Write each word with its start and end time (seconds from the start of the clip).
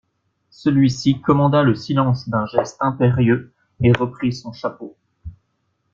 Celui-ci 0.49 1.21
commanda 1.21 1.61
le 1.61 1.75
silence 1.75 2.27
d'un 2.27 2.47
geste 2.47 2.77
impérieux 2.79 3.53
et 3.81 3.91
reprit 3.91 4.33
son 4.33 4.51
chapeau. 4.51 4.97